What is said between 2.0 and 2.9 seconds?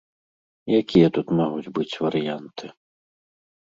варыянты.